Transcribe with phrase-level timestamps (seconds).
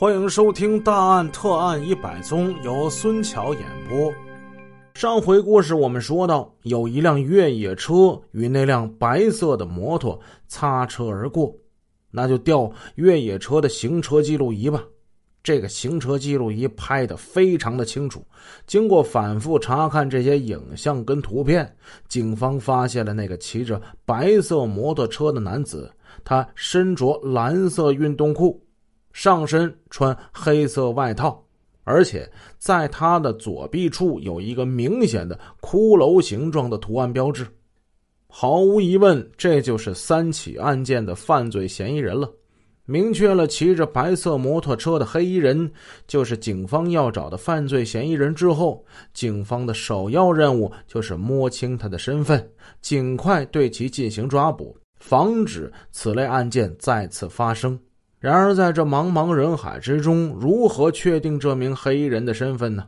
[0.00, 4.10] 欢迎收听《大案特案一百宗》，由孙桥演播。
[4.94, 10.18] 上回故事我们说到，有一辆越野车与那辆白色的摩托
[10.48, 11.54] 擦车而过，
[12.10, 14.82] 那就调越野车的行车记录仪吧。
[15.42, 18.24] 这个行车记录仪拍的非常的清楚，
[18.66, 21.76] 经过反复查看这些影像跟图片，
[22.08, 25.92] 警方发现了那个骑着白色摩托车的男子，
[26.24, 28.58] 他身着蓝色运动裤。
[29.12, 31.42] 上身穿黑色外套，
[31.84, 37.46] 而且在他的左臂处有一个明显的骷髅形状的图案标志。
[38.28, 42.32] 毫无疑问，这就是三起案件的犯罪嫌疑人了。
[42.86, 45.70] 明确了骑着白色摩托车的黑衣人
[46.08, 57.78] 就是警方要找的犯罪嫌疑人之后，警方的首要任务就是摸清他的身份，尽快对其进行抓捕，防止此类案件再次发生。
[58.20, 62.84] 然而，在这茫茫人海之中，如何确定这名黑衣人的身份呢？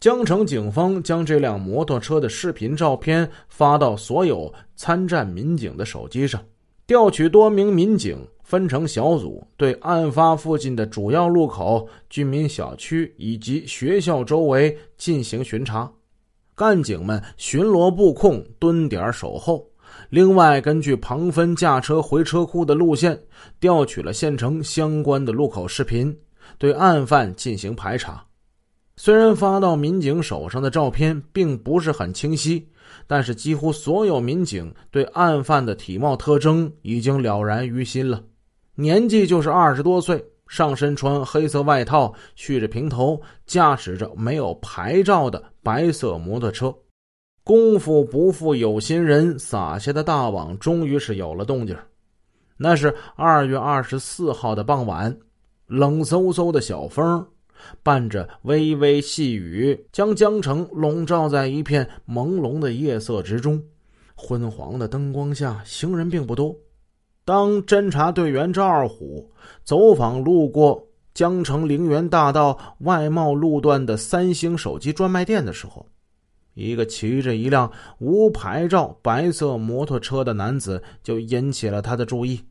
[0.00, 6.44] 江城警方将这辆摩托车的视频照片发到所有参战民警的手机上，
[6.84, 15.88] 调取多名民警分成小组，对案发附近的主要路口、居民小区以及学校周围进行巡查。
[16.56, 19.64] 干警们巡逻布控，蹲点守候。
[20.10, 23.18] 另外，根据庞芬驾车回车库的路线，
[23.58, 26.16] 调取了县城相关的路口视频，
[26.58, 28.24] 对案犯进行排查。
[28.96, 32.68] 虽然发到民警手上的照片并不是很清晰，
[33.06, 38.22] 但是几乎所有民警对案犯的体貌特征已经了然于心了。
[38.74, 46.74] 年纪就是二十多岁，上身穿黑色外套，蓄着平头，驾驶着没有牌照的白色摩托车。
[47.44, 51.76] 功夫不负有心人，撒下的大网终于是有了动静。
[52.56, 55.16] 那是二月二十四号的傍晚，
[55.66, 57.26] 冷飕飕的小风，
[57.82, 63.60] 伴着微微细雨，将江城笼罩在一片朦胧的夜色之中。
[64.14, 66.54] 昏黄的灯光下，行人并不多。
[67.24, 69.28] 当侦查队员赵二虎
[69.64, 75.84] 走访路过江城陵园大道外贸路段的三星手机专卖店的时候，
[76.54, 82.44] 一个骑着一辆无牌照白色摩托车的男子就引起了他的注意。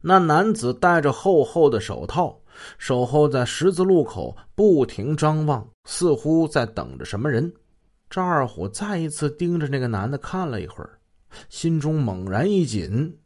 [0.00, 2.40] 那男子戴着厚厚的手套，
[2.78, 7.52] 守候在十字路口，不停张望，似乎在等着什么人。
[8.08, 10.98] 赵二虎再一次盯着那个男的看了一会儿，
[11.48, 13.18] 心中猛然一紧：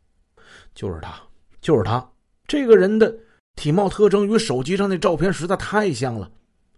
[0.75, 1.15] 就是他，
[1.61, 2.11] 就是他！
[2.49, 3.15] 这个人的
[3.55, 6.31] 体貌特征与手机上那照片实在太像了，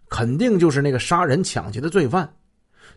[0.09, 2.31] 肯定就是那个杀人抢劫的罪犯。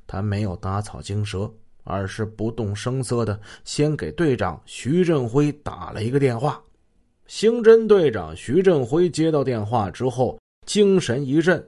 [0.07, 1.51] 他没有打草惊蛇，
[1.85, 6.63] 而是不动声色的先给队长徐振辉打了一个电话。
[7.27, 11.63] 刑侦队长徐振辉接到电话之后，精神一振，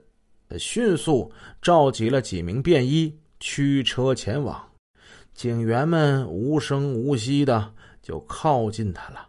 [0.58, 4.66] 迅速召集了几名便衣，驱车前往。
[5.34, 9.28] 警员们无声无息的就靠近他了，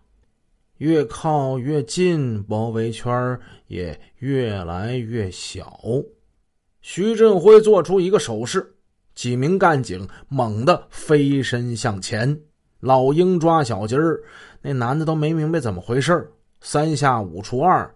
[0.78, 5.80] 越靠越近，包围圈也越来越小。
[6.82, 8.76] 徐振辉做出一个手势。
[9.14, 12.40] 几名干警猛地飞身向前，
[12.80, 14.22] 老鹰抓小鸡儿，
[14.62, 17.94] 那男的都没明白怎么回事三下五除二，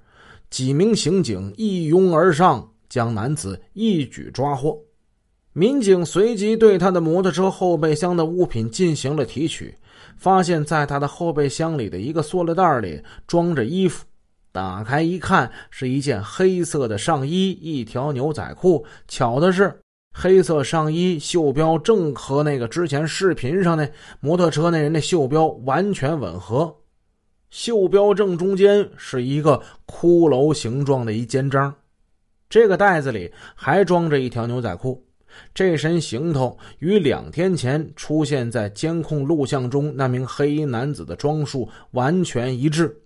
[0.49, 4.77] 几名刑警一拥而上，将男子一举抓获。
[5.53, 9.73] 民警随即对他的摩托车后备箱的物品进行了提取，
[10.17, 14.03] 发现在他的后备箱里的一个塑料袋里装着衣服，
[14.51, 18.85] 打开一看，是一件黑色的上衣，一条牛仔裤。
[19.07, 19.79] 巧的是。
[20.17, 26.73] 黑色上衣袖标正和那个之前视频上的摩托车那人的袖标完全吻合，
[27.49, 31.75] 袖标正中间是一个骷髅形状的一肩章，
[32.49, 35.05] 这个袋子里还装着一条牛仔裤，
[35.53, 43.01] 这身行头与两天前出现在监控录像中那名黑衣男子的装束完全一致。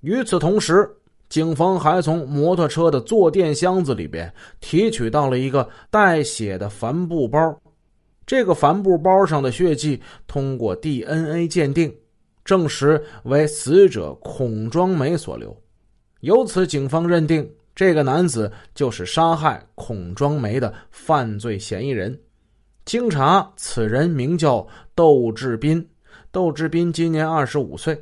[0.00, 0.90] 与此同时。
[1.32, 4.30] 警方还从摩托车的坐垫箱子里边
[4.60, 7.58] 提取到了一个带血的帆布包，
[8.26, 11.90] 这个帆布包上的血迹通过 DNA 鉴定，
[12.44, 15.56] 证实为死者孔庄梅所留。
[16.20, 22.20] 由此，警方认定这个男子就是杀害孔庄梅的犯罪嫌疑人。
[22.84, 25.82] 经查，此人名叫窦志斌，
[26.30, 27.98] 窦志斌今年二十五岁，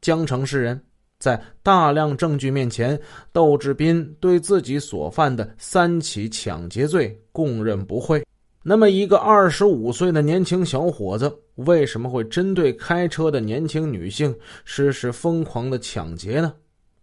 [0.00, 0.82] 江城市人。
[1.22, 3.00] 在大量证据面前，
[3.32, 8.26] 窦志斌对自己所犯的三起抢劫罪供认不讳。
[8.60, 16.52] 那么，一个二十五岁的年轻小伙子为什么会针对开车的年轻女性实施疯狂的抢劫呢？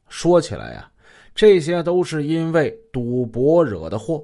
[0.09, 0.91] 说起来呀，
[1.33, 4.21] 这些都是因为赌博惹的祸。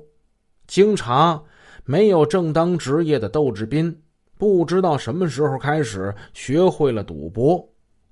[0.68, 1.42] 经查，
[1.86, 3.98] 没有正当职业的窦志斌，
[4.38, 7.66] 不知道什么时候开始学会了赌博。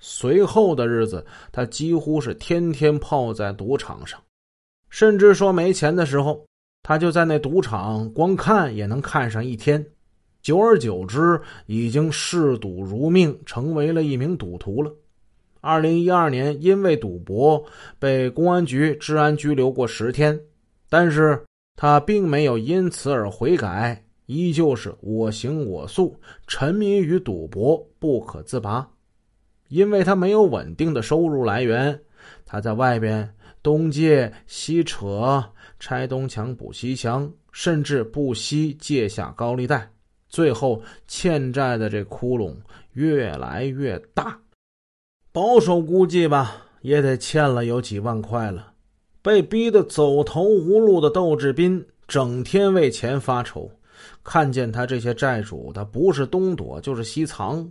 [0.06, 4.20] 随后的日子，他几乎是天天泡在赌场上，
[4.90, 6.46] 甚至说没钱的时候，
[6.84, 9.84] 他就在那赌场光看也能看上一天。
[10.42, 14.94] 久而久之，已经嗜赌如命，成为了一名赌徒了。
[15.62, 17.64] 二零一二年，因为赌博
[17.98, 20.38] 被公安局治安拘留过十天，
[20.90, 21.42] 但是
[21.78, 26.14] 他并没有因此而悔改，依旧是我行我素，
[26.46, 28.86] 沉迷于赌博不可自拔。
[29.74, 32.00] 因为他没有稳定的收入来源，
[32.46, 35.44] 他在外边东借西扯，
[35.80, 39.90] 拆东墙补西墙，甚至不惜借下高利贷。
[40.30, 42.56] 最后欠债的这窟窿
[42.92, 44.40] 越来越大，
[45.32, 48.74] 保守估计吧，也得欠了有几万块了。
[49.24, 53.72] 被逼得走投无路的窦志斌，整天为钱发愁。
[54.24, 57.68] 看见他这些债主，他不是东躲就是西藏。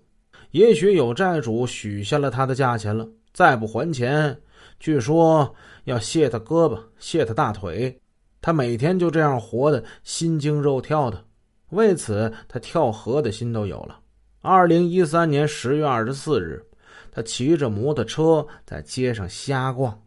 [0.52, 4.38] 也许有债主许下了他的价钱了，再不还钱，
[4.78, 5.54] 据说
[5.84, 7.98] 要卸他胳膊、卸他大腿。
[8.40, 11.24] 他每天就这样活得心惊肉跳的。
[11.70, 13.98] 为此，他跳河的心都有了。
[14.42, 16.62] 二零一三年十月二十四日，
[17.10, 20.02] 他骑着摩托车在街上瞎逛，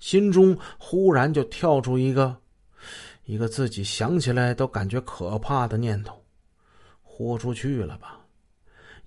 [0.00, 2.34] 心中忽然就跳出一个
[3.26, 6.20] 一个自己想起来都感觉可怕的念头：
[7.02, 8.17] 豁出去了吧？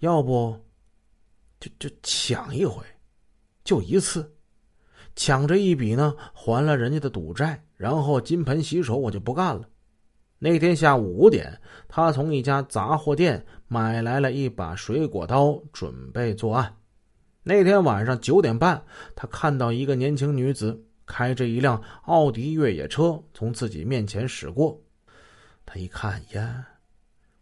[0.01, 0.59] 要不
[1.59, 2.83] 就就抢一回，
[3.63, 4.35] 就一次，
[5.15, 9.63] 抢这一笔呢，还了人家的赌债，然后金盆洗手，我就不干了。
[10.39, 16.75] 那天下午五点，他从一家杂货店买来了一把水果刀，准备作案。
[17.43, 18.83] 那天晚上九点半，
[19.15, 24.81] 他看到一个年轻女子开着一辆奥迪越野车从自己面前驶过。
[25.63, 26.67] 他一看呀，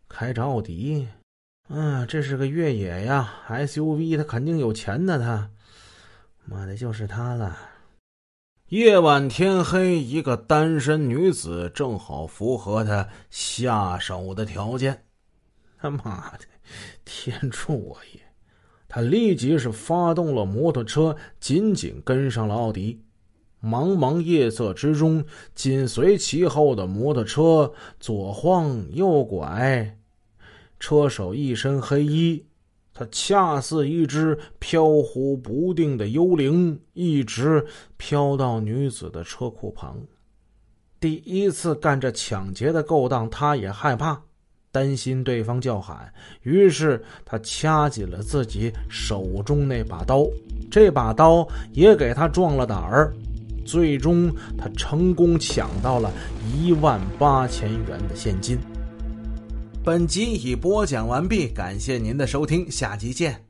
[0.10, 1.08] 开着奥迪，
[1.72, 5.20] 嗯，这是个越野呀，SUV，他肯定有钱的。
[5.20, 5.52] 他，
[6.46, 7.56] 妈的，就是他了。
[8.70, 15.06] 夜晚天黑，一个单身女子正好符合他下手的条件。
[15.78, 16.40] 他妈的，
[17.06, 18.22] 天助我也！
[18.88, 23.04] 他立即是发动了摩托车，紧紧跟上了奥迪。
[23.62, 25.24] 茫茫夜色之中，
[25.54, 29.99] 紧随其后的摩托车左晃右拐，
[30.80, 32.44] 车手一身黑衣。
[32.92, 37.66] 他恰似一只飘忽不定的幽灵，一直
[37.96, 39.98] 飘到女子的车库旁。
[41.00, 44.22] 第一次干这抢劫的勾当，他也害怕，
[44.70, 46.12] 担心对方叫喊，
[46.42, 50.28] 于是他掐紧了自己手中那把刀，
[50.70, 53.14] 这把刀也给他壮了胆儿。
[53.66, 56.12] 最终，他成功抢到了
[56.54, 58.58] 一万八千元的现金。
[59.90, 63.49] 本集已播讲完毕，感谢您的收听，下集见。